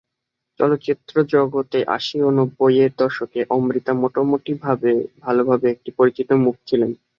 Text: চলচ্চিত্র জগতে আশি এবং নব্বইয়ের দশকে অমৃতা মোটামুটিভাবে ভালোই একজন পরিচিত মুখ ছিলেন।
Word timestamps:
চলচ্চিত্র 0.59 1.15
জগতে 1.33 1.79
আশি 1.95 2.15
এবং 2.19 2.31
নব্বইয়ের 2.39 2.91
দশকে 3.01 3.39
অমৃতা 3.55 3.91
মোটামুটিভাবে 4.01 4.91
ভালোই 5.23 5.47
একজন 5.71 5.93
পরিচিত 5.99 6.29
মুখ 6.43 6.55
ছিলেন। 6.67 6.91